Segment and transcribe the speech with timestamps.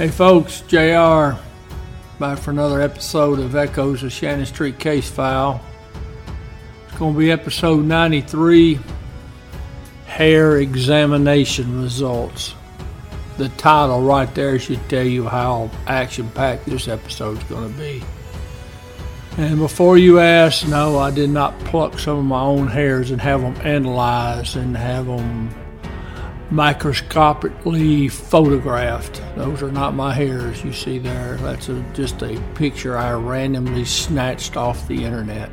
[0.00, 1.36] Hey folks, JR
[2.18, 5.60] back for another episode of Echoes of Shannon Street Case File.
[6.88, 8.80] It's going to be episode 93
[10.06, 12.54] Hair Examination Results.
[13.36, 17.78] The title right there should tell you how action packed this episode is going to
[17.78, 18.02] be.
[19.36, 23.20] And before you ask, no, I did not pluck some of my own hairs and
[23.20, 25.50] have them analyzed and have them
[26.50, 29.22] microscopically photographed.
[29.36, 31.36] Those are not my hairs you see there.
[31.36, 35.50] That's a, just a picture I randomly snatched off the internet.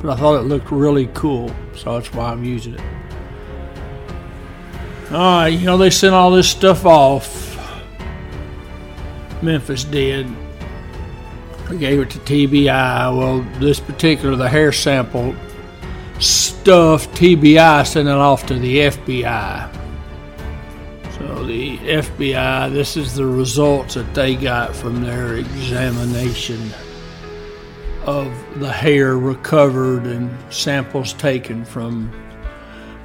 [0.00, 2.80] But I thought it looked really cool, so that's why I'm using it.
[5.12, 7.48] Alright, you know, they sent all this stuff off.
[9.42, 10.26] Memphis did.
[11.68, 13.16] They gave it to TBI.
[13.16, 15.34] Well, this particular, the hair sample
[16.18, 19.79] stuff, TBI sent it off to the FBI.
[21.50, 26.70] The FBI, this is the results that they got from their examination
[28.04, 32.12] of the hair recovered and samples taken from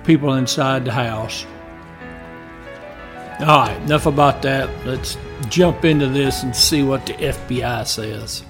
[0.04, 1.44] people inside the house.
[3.40, 4.70] All right, enough about that.
[4.86, 5.18] Let's
[5.50, 8.44] jump into this and see what the FBI says.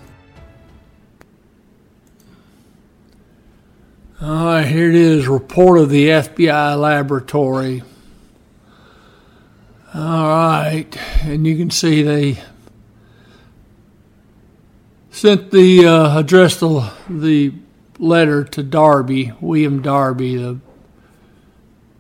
[4.22, 7.82] All right, here it is report of the FBI laboratory
[9.98, 12.38] all right, and you can see they
[15.10, 17.54] sent the uh, addressed the, the
[17.98, 20.60] letter to Darby, William Darby, the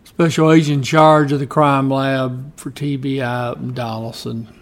[0.04, 4.54] special agent in charge of the crime lab for TBI up in Donaldson.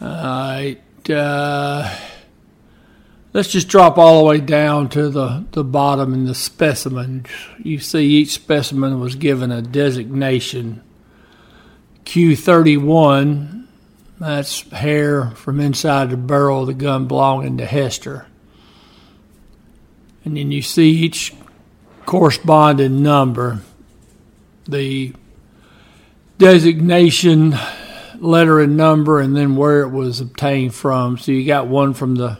[0.00, 1.96] All right, uh,
[3.32, 7.28] let's just drop all the way down to the, the bottom in the specimens.
[7.62, 10.82] You see, each specimen was given a designation
[12.04, 13.66] Q31,
[14.18, 18.26] that's hair from inside the barrel of the gun belonging to Hester.
[20.24, 21.34] And then you see each
[22.06, 23.60] corresponding number,
[24.66, 25.12] the
[26.38, 27.56] designation,
[28.18, 31.18] letter and number, and then where it was obtained from.
[31.18, 32.38] So you got one from the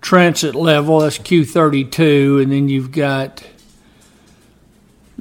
[0.00, 3.44] transit level, that's Q32, and then you've got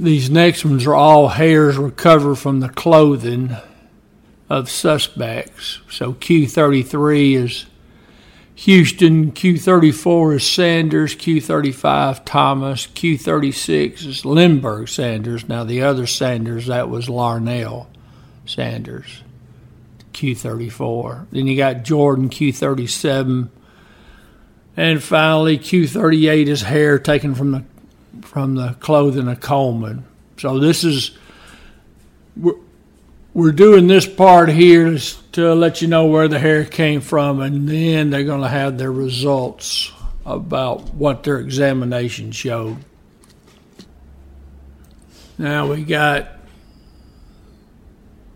[0.01, 3.56] these next ones are all hairs recovered from the clothing
[4.50, 5.79] of suspects.
[5.89, 7.66] So Q33 is
[8.56, 15.47] Houston, Q34 is Sanders, Q35 Thomas, Q36 is Lindberg Sanders.
[15.47, 17.85] Now the other Sanders that was Larnell
[18.45, 19.22] Sanders,
[20.13, 21.28] Q34.
[21.31, 23.50] Then you got Jordan Q37,
[24.75, 27.63] and finally Q38 is hair taken from the
[28.21, 30.05] from the clothing of Coleman.
[30.37, 31.11] So this is
[32.35, 32.55] we're,
[33.33, 34.97] we're doing this part here
[35.33, 38.77] to let you know where the hair came from, and then they're going to have
[38.77, 39.91] their results
[40.25, 42.77] about what their examination showed.
[45.38, 46.27] Now we got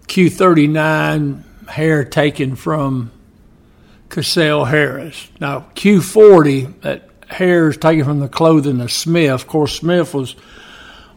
[0.07, 3.11] Q39 hair taken from
[4.09, 5.29] Cassell Harris.
[5.39, 9.31] Now Q40 that hairs taken from the clothing of Smith.
[9.31, 10.35] Of course, Smith was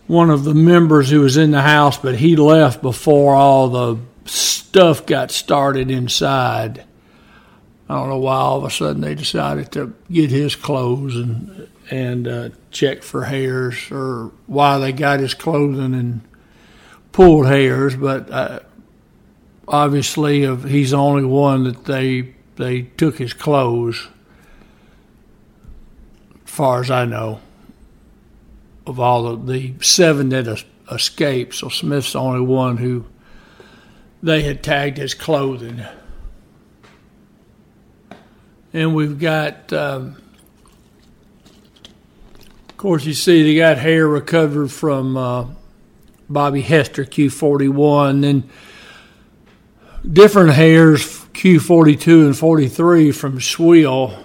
[0.07, 3.99] one of the members who was in the house, but he left before all the
[4.25, 6.85] stuff got started inside.
[7.89, 11.69] I don't know why all of a sudden they decided to get his clothes and
[11.91, 16.21] and uh, check for hairs, or why they got his clothing and
[17.13, 17.97] pulled hairs.
[17.97, 18.61] But uh,
[19.67, 24.09] obviously, he's the only one that they they took his clothes
[26.59, 27.39] far as I know,
[28.85, 31.55] of all of the seven that escaped.
[31.55, 33.05] So Smith's the only one who
[34.25, 35.85] they had tagged his clothing.
[38.73, 40.21] And we've got, um,
[42.69, 45.47] of course, you see they got hair recovered from uh,
[46.29, 48.51] Bobby Hester, Q41, then
[50.13, 51.03] different hairs,
[51.35, 54.25] Q42 and 43 from Schwill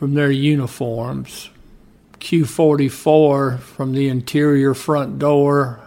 [0.00, 1.50] from their uniforms.
[2.20, 5.78] Q44 from the interior front door.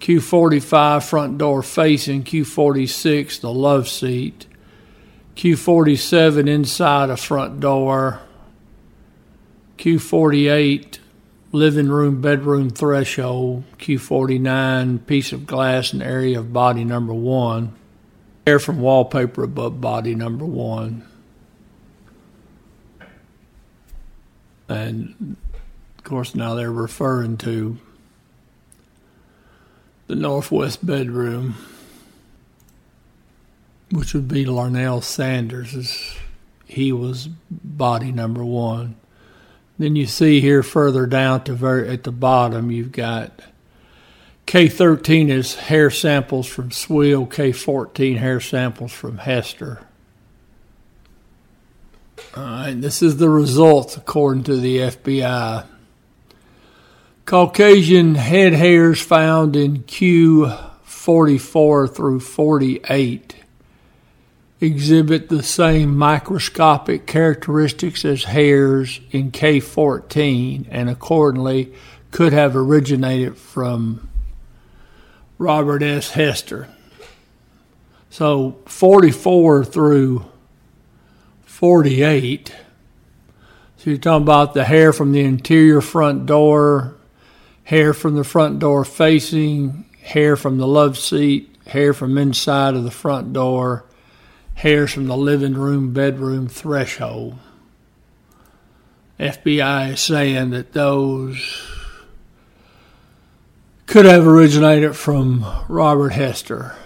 [0.00, 2.24] Q45 front door facing.
[2.24, 4.48] Q46 the love seat.
[5.36, 8.22] Q47 inside a front door.
[9.78, 10.98] Q48
[11.52, 13.62] living room, bedroom threshold.
[13.78, 17.72] Q49 piece of glass and area of body number one.
[18.48, 21.04] air from wallpaper above body number one.
[24.68, 25.36] And
[25.98, 27.78] of course, now they're referring to
[30.06, 31.56] the northwest bedroom,
[33.90, 36.16] which would be Larnell Sanders,
[36.66, 38.96] he was body number one.
[39.78, 43.40] Then you see here further down to very at the bottom, you've got
[44.46, 49.85] K13 is hair samples from Schwill, K14 hair samples from Hester.
[52.36, 55.66] All right, this is the results according to the FBI.
[57.24, 63.36] Caucasian head hairs found in Q44 through 48
[64.60, 71.74] exhibit the same microscopic characteristics as hairs in K14 and accordingly
[72.10, 74.08] could have originated from
[75.38, 76.10] Robert S.
[76.10, 76.68] Hester.
[78.08, 80.24] So 44 through
[81.56, 82.54] 48.
[83.78, 86.96] So you're talking about the hair from the interior front door,
[87.64, 92.84] hair from the front door facing, hair from the love seat, hair from inside of
[92.84, 93.86] the front door,
[94.52, 97.38] hairs from the living room, bedroom threshold.
[99.18, 101.66] FBI is saying that those
[103.86, 106.76] could have originated from Robert Hester.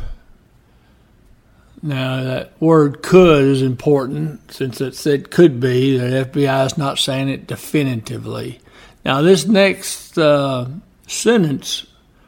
[1.83, 5.97] Now, that word could is important since it said could be.
[5.97, 8.61] The FBI is not saying it definitively.
[9.05, 10.69] Now, this next uh,
[11.07, 11.87] sentence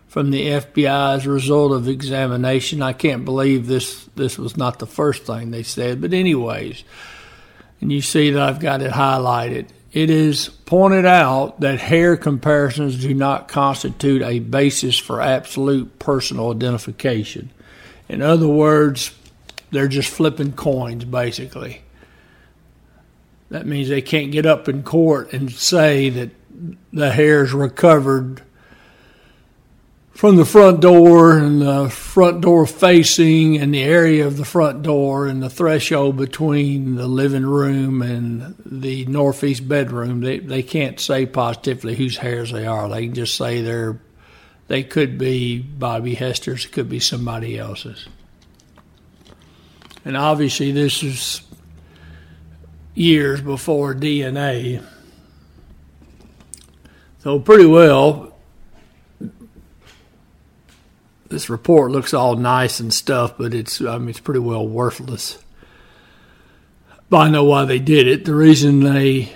[0.09, 4.87] from the FBI a result of examination, I can't believe this, this was not the
[4.87, 6.85] first thing they said, but, anyways,
[7.81, 9.69] and you see that I've got it highlighted.
[9.93, 16.51] It is pointed out that hair comparisons do not constitute a basis for absolute personal
[16.51, 17.51] identification.
[18.09, 19.13] In other words,
[19.73, 21.83] they're just flipping coins, basically.
[23.51, 26.31] That means they can't get up in court and say that
[26.93, 28.43] the hair's recovered
[30.13, 34.83] from the front door and the front door facing and the area of the front
[34.83, 40.21] door and the threshold between the living room and the northeast bedroom.
[40.21, 42.89] They they can't say positively whose hairs they are.
[42.89, 43.99] They can just say they're
[44.69, 48.07] they could be Bobby Hester's, it could be somebody else's.
[50.05, 51.43] And obviously, this is
[52.95, 54.85] years before DNA.
[57.21, 58.37] So, pretty well,
[61.29, 65.39] this report looks all nice and stuff, but it's, I mean, it's pretty well worthless.
[67.09, 68.25] But I know why they did it.
[68.25, 69.33] The reason they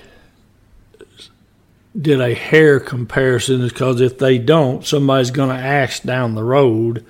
[1.98, 6.44] did a hair comparison is because if they don't, somebody's going to ask down the
[6.44, 7.04] road,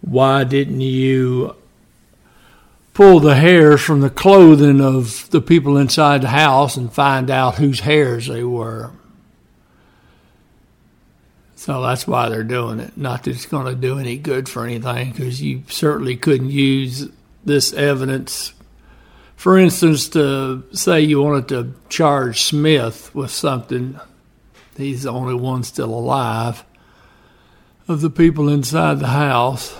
[0.00, 1.56] why didn't you
[2.92, 7.56] pull the hairs from the clothing of the people inside the house and find out
[7.56, 8.90] whose hairs they were.
[11.56, 12.96] So that's why they're doing it.
[12.96, 17.08] Not that it's going to do any good for anything, because you certainly couldn't use
[17.44, 18.54] this evidence.
[19.36, 24.00] For instance, to say you wanted to charge Smith with something,
[24.76, 26.64] he's the only one still alive,
[27.88, 29.76] of the people inside the house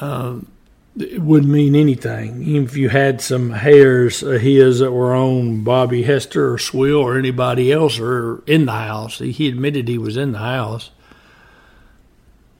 [0.00, 0.50] um,
[0.98, 2.42] it wouldn't mean anything.
[2.42, 7.00] Even if you had some hairs of his that were on Bobby Hester or Schwill
[7.00, 10.90] or anybody else or in the house, he admitted he was in the house.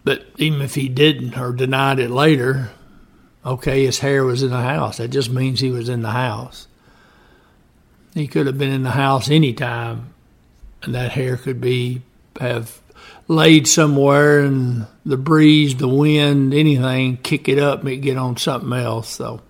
[0.05, 2.71] But even if he didn't or denied it later,
[3.45, 4.99] okay, his hair was in the house.
[4.99, 6.69] That just means he was in the house.
[8.15, 10.15] He could have been in the house any time,
[10.83, 12.03] and that hair could be
[12.41, 12.81] have
[13.29, 18.37] laid somewhere and the breeze, the wind, anything, kick it up, make it get on
[18.37, 19.09] something else.
[19.09, 19.41] So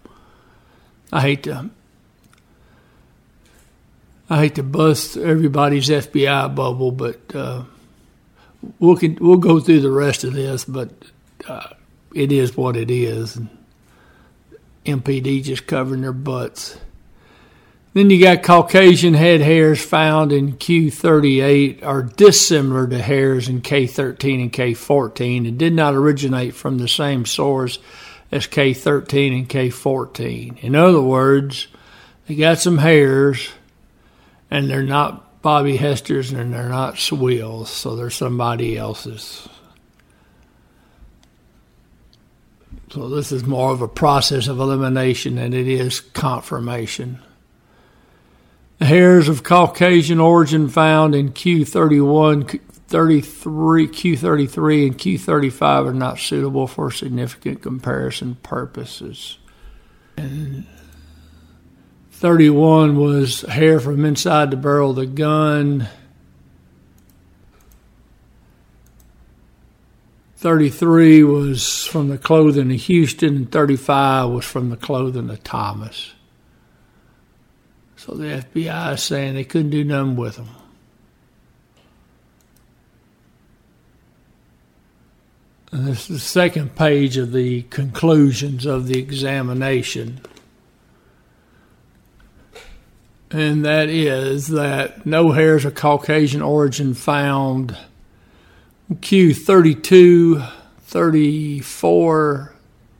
[1.13, 1.71] I hate to
[4.29, 7.65] I hate to bust everybody's FBI bubble, but uh,
[8.79, 10.65] we'll we'll go through the rest of this.
[10.65, 10.91] But
[11.49, 11.71] uh,
[12.15, 13.37] it is what it is.
[13.37, 13.49] And
[14.87, 16.79] MPD just covering their butts.
[17.93, 24.43] Then you got Caucasian head hairs found in Q38 are dissimilar to hairs in K13
[24.43, 27.81] and K14 and did not originate from the same source
[28.31, 30.63] as K13 and K14.
[30.63, 31.67] In other words,
[32.29, 33.49] they got some hairs
[34.53, 39.49] and they're not Bobby Hester's and they're not Schwill's, so they're somebody else's.
[42.93, 47.21] So this is more of a process of elimination than it is confirmation.
[48.81, 56.67] The hairs of Caucasian origin found in Q31, 33, Q33, and Q35 are not suitable
[56.67, 59.37] for significant comparison purposes.
[60.17, 60.65] And
[62.13, 65.87] 31 was hair from inside the barrel of the gun.
[70.37, 76.15] 33 was from the clothing of Houston, and 35 was from the clothing of Thomas.
[78.11, 80.49] So the FBI is saying they couldn't do nothing with them.
[85.71, 90.23] And this is the second page of the conclusions of the examination.
[93.31, 97.79] And that is that no hairs of Caucasian origin found
[99.03, 100.43] Q 32,
[100.81, 102.55] 34,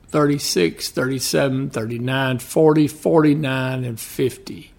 [0.07, 4.70] 36, 37, 39, 40, 49, and 50.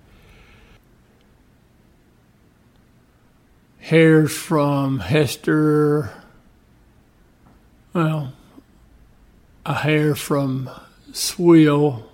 [3.83, 6.13] Hairs from Hester,
[7.93, 8.33] well,
[9.67, 10.71] a hair from
[11.11, 12.05] Schwill,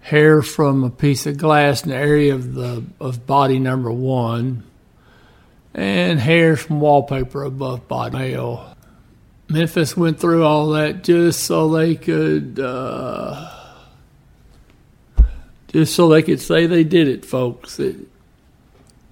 [0.00, 4.62] hair from a piece of glass in the area of the of body number one
[5.72, 8.76] and hairs from wallpaper above body mail.
[9.48, 13.61] Memphis went through all that just so they could, uh,
[15.72, 17.78] just so they could say they did it, folks.
[17.78, 17.96] It,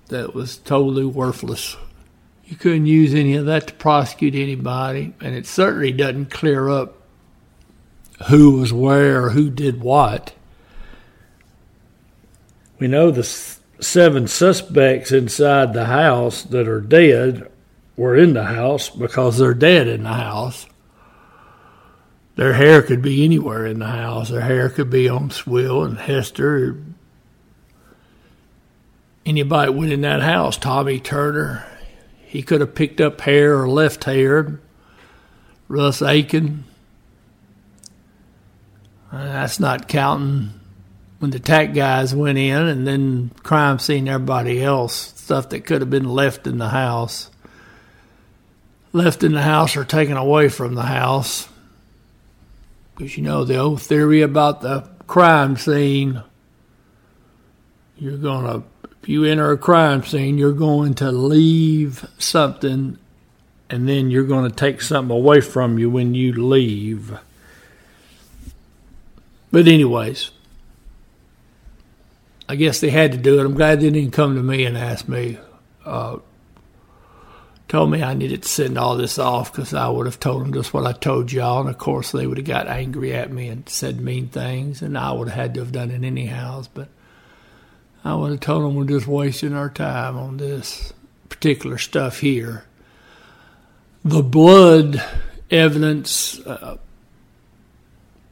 [0.09, 1.77] that was totally worthless.
[2.45, 6.97] You couldn't use any of that to prosecute anybody, and it certainly doesn't clear up
[8.29, 10.35] who was where or who did what.
[12.79, 17.51] We know the seven suspects inside the house that are dead
[17.97, 20.67] were in the house because they're dead in the house.
[22.41, 24.31] Their hair could be anywhere in the house.
[24.31, 26.75] Their hair could be on Schwill and Hester.
[29.27, 31.67] Anybody went in that house, Tommy Turner,
[32.23, 34.59] he could have picked up hair or left hair.
[35.69, 36.65] Russ Aiken.
[39.13, 40.49] Uh, that's not counting
[41.19, 45.83] when the attack guys went in and then crime scene everybody else stuff that could
[45.83, 47.31] have been left in the house
[48.95, 51.50] left in the house or taken away from the house
[53.01, 56.23] because you know the old theory about the crime scene
[57.97, 58.63] you're going to
[59.01, 62.99] if you enter a crime scene you're going to leave something
[63.71, 67.19] and then you're going to take something away from you when you leave
[69.51, 70.31] but anyways
[72.51, 73.47] I guess they had to do it.
[73.47, 75.39] I'm glad they didn't come to me and ask me.
[75.85, 76.19] Uh,
[77.71, 80.53] told me I needed to send all this off because I would have told them
[80.53, 83.47] just what I told y'all, and of course they would have got angry at me
[83.47, 86.65] and said mean things, and I would have had to have done it anyhow.
[86.75, 86.89] But
[88.05, 90.93] I would have told them we're just wasting our time on this
[91.29, 92.65] particular stuff here.
[94.05, 95.01] The blood
[95.49, 96.77] evidence, uh,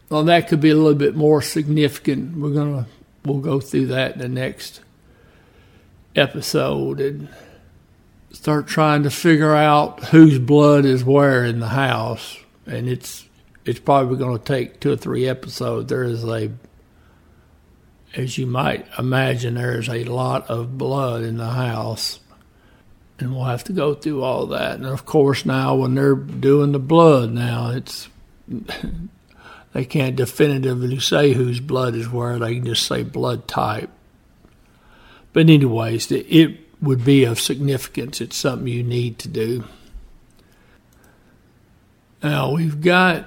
[0.08, 2.36] well, that could be a little bit more significant.
[2.36, 2.90] We're going to
[3.24, 4.80] we'll go through that in the next
[6.16, 7.28] episode and
[8.30, 12.38] start trying to figure out whose blood is where in the house.
[12.66, 13.26] And it's
[13.64, 15.88] it's probably going to take two or three episodes.
[15.88, 16.50] There is a,
[18.14, 22.20] as you might imagine, there is a lot of blood in the house.
[23.18, 24.76] And we'll have to go through all that.
[24.76, 28.08] And of course, now when they're doing the blood, now it's
[29.72, 32.38] they can't definitively say whose blood is where.
[32.38, 33.90] They can just say blood type.
[35.34, 38.20] But anyways, it would be of significance.
[38.20, 39.64] It's something you need to do.
[42.22, 43.26] Now we've got.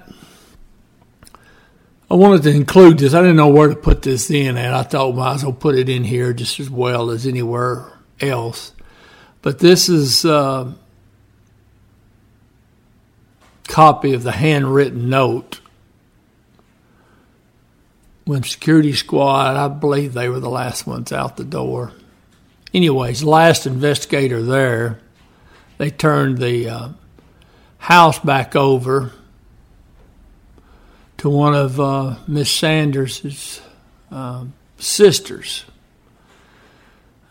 [2.09, 3.13] I wanted to include this.
[3.13, 5.75] I didn't know where to put this in, and I thought might as well put
[5.75, 8.73] it in here just as well as anywhere else.
[9.41, 10.73] But this is a uh,
[13.67, 15.61] copy of the handwritten note
[18.25, 21.93] when security squad, I believe they were the last ones out the door.
[22.73, 24.99] Anyways, last investigator there,
[25.77, 26.89] they turned the uh,
[27.79, 29.11] house back over
[31.17, 33.61] to one of uh, Miss Sanders's
[34.09, 34.45] uh,
[34.77, 35.65] sisters.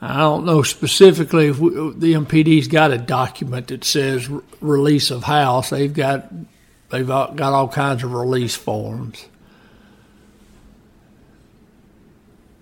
[0.02, 4.28] I don't know specifically if we, the MPD's got a document that says
[4.60, 5.70] release of house.
[5.70, 6.30] They've got
[6.90, 9.26] they've got all kinds of release forms.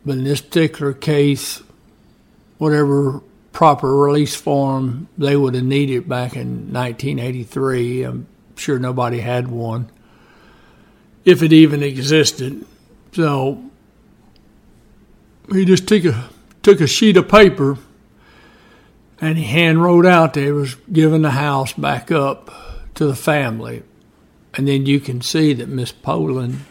[0.05, 1.63] But in this particular case,
[2.59, 3.23] whatever
[3.53, 9.91] proper release form they would have needed back in 1983, I'm sure nobody had one,
[11.25, 12.65] if it even existed.
[13.13, 13.65] So
[15.51, 16.29] he just took a
[16.63, 17.79] took a sheet of paper
[19.21, 22.51] and he hand wrote out that he was giving the house back up
[22.95, 23.83] to the family.
[24.55, 26.65] And then you can see that Miss Poland,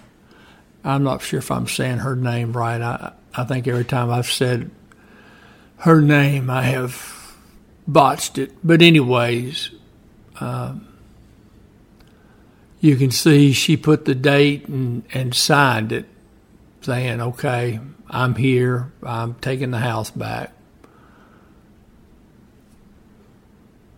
[0.83, 2.81] I'm not sure if I'm saying her name right.
[2.81, 4.71] I, I think every time I've said
[5.77, 7.35] her name, I have
[7.87, 8.51] botched it.
[8.63, 9.71] But, anyways,
[10.39, 10.87] um,
[12.79, 16.05] you can see she put the date and, and signed it,
[16.81, 17.79] saying, okay,
[18.09, 20.53] I'm here, I'm taking the house back.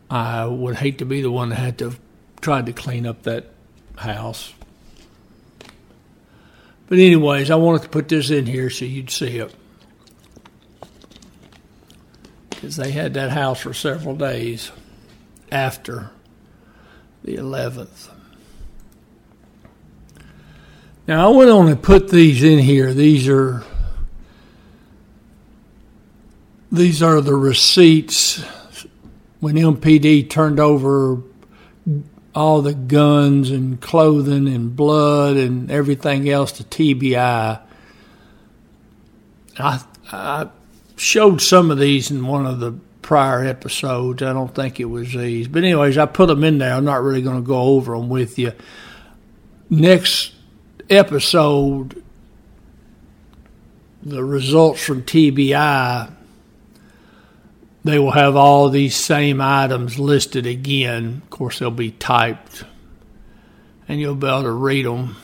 [0.09, 1.95] I would hate to be the one that had to
[2.41, 3.45] try to clean up that
[3.95, 4.53] house.
[6.87, 9.53] But, anyways, I wanted to put this in here so you'd see it.
[12.59, 14.69] Because they had that house for several days
[15.49, 16.11] after
[17.23, 18.09] the 11th.
[21.07, 22.93] Now, I went on and put these in here.
[22.93, 23.63] These are.
[26.69, 28.43] These are the receipts
[29.39, 31.23] when MPD turned over
[32.35, 37.61] all the guns and clothing and blood and everything else to TBI.
[39.57, 40.49] I, I
[40.99, 44.21] showed some of these in one of the prior episodes.
[44.21, 45.47] I don't think it was these.
[45.47, 46.73] But, anyways, I put them in there.
[46.73, 48.53] I'm not really going to go over them with you.
[49.69, 50.33] Next
[50.89, 52.03] episode,
[54.03, 56.11] the results from TBI
[57.83, 61.21] they will have all these same items listed again.
[61.23, 62.63] Of course, they'll be typed,
[63.87, 65.15] and you'll be able to read them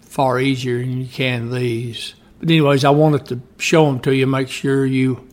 [0.00, 2.14] far easier than you can these.
[2.42, 5.28] But, anyways, I wanted to show them to you, make sure you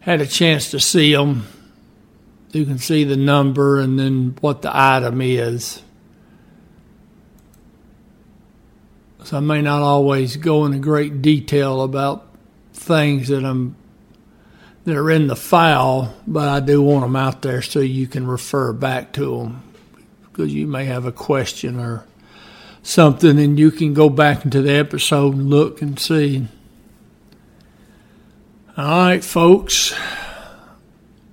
[0.00, 1.46] had a chance to see them.
[2.52, 5.80] You can see the number and then what the item is.
[9.24, 12.26] So, I may not always go into great detail about
[12.74, 13.76] things that I'm
[14.84, 18.26] that are in the file, but I do want them out there so you can
[18.26, 19.62] refer back to them
[20.24, 22.04] because you may have a question or
[22.82, 26.46] something and you can go back into the episode and look and see.
[28.76, 29.94] All right, folks,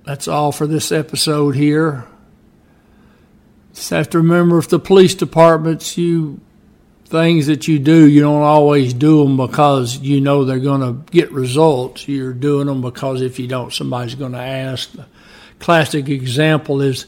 [0.04, 2.04] that's all for this episode here.
[3.74, 6.40] Just have to remember if the police departments, you
[7.08, 11.10] things that you do, you don't always do them because you know they're going to
[11.10, 12.06] get results.
[12.06, 14.92] You're doing them because if you don't, somebody's going to ask.
[14.92, 15.06] The
[15.58, 17.06] classic example is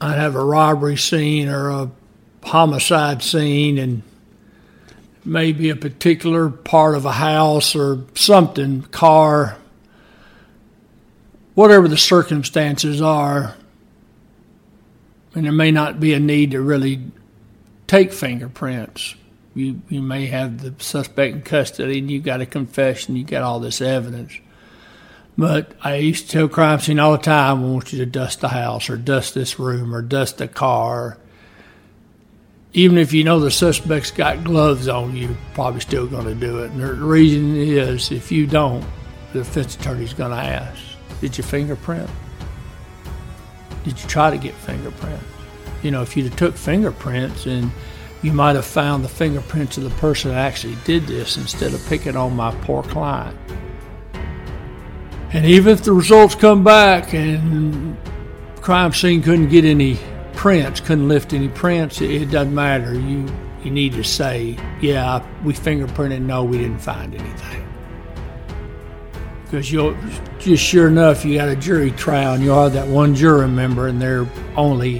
[0.00, 1.90] I'd have a robbery scene or a
[2.44, 4.02] homicide scene, and
[5.24, 9.56] maybe a particular part of a house or something, car,
[11.54, 13.54] whatever the circumstances are.
[15.34, 17.10] And there may not be a need to really
[17.86, 19.14] take fingerprints.
[19.54, 23.42] You you may have the suspect in custody and you've got a confession, you've got
[23.42, 24.38] all this evidence.
[25.36, 28.40] But I used to tell crime scene all the time, I want you to dust
[28.40, 31.18] the house or dust this room or dust the car.
[32.74, 36.58] Even if you know the suspect's got gloves on, you're probably still going to do
[36.58, 36.72] it.
[36.72, 38.84] And the reason is if you don't,
[39.32, 40.80] the defense attorney's going to ask,
[41.20, 42.10] Did you fingerprint?
[43.84, 45.24] Did you try to get fingerprints?
[45.84, 47.70] you know, if you'd have took fingerprints and
[48.22, 51.86] you might have found the fingerprints of the person that actually did this instead of
[51.86, 53.38] picking on my poor client.
[55.34, 57.96] And even if the results come back and
[58.62, 59.98] crime scene couldn't get any
[60.44, 62.92] prints, couldn't lift any prints, it, it doesn't matter.
[62.92, 63.26] You
[63.62, 67.66] you need to say, yeah, we fingerprinted, no, we didn't find anything.
[69.42, 69.96] Because you'll
[70.38, 73.88] just sure enough, you got a jury trial and you'll have that one jury member
[73.88, 74.98] and they're only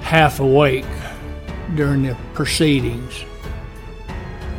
[0.00, 0.86] half awake
[1.74, 3.24] during the proceedings.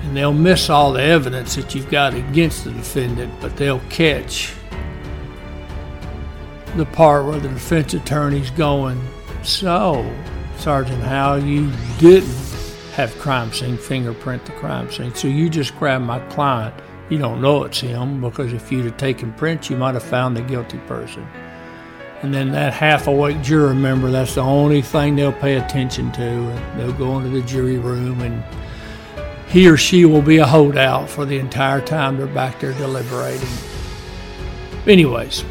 [0.03, 4.53] And they'll miss all the evidence that you've got against the defendant, but they'll catch
[6.75, 9.01] the part where the defense attorney's going,
[9.43, 10.09] So,
[10.57, 12.29] Sergeant Howe, you didn't
[12.93, 15.15] have crime scene fingerprint the crime scene.
[15.15, 16.75] So you just grabbed my client.
[17.09, 20.37] You don't know it's him because if you'd have taken prints, you might have found
[20.37, 21.27] the guilty person.
[22.21, 26.61] And then that half awake jury member, that's the only thing they'll pay attention to.
[26.77, 28.43] They'll go into the jury room and
[29.47, 33.49] he or she will be a holdout for the entire time they're back there deliberating.
[34.85, 35.43] Anyways,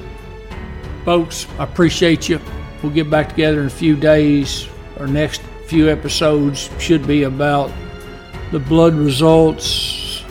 [1.04, 2.40] folks, I appreciate you.
[2.82, 4.68] We'll get back together in a few days.
[4.98, 7.70] Our next few episodes should be about
[8.52, 10.24] the blood results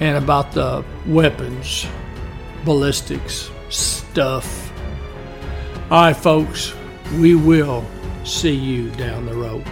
[0.00, 1.86] and about the weapons,
[2.64, 4.68] ballistics stuff
[5.90, 6.74] all right, folks,
[7.14, 7.82] we will
[8.22, 9.64] see you down the road.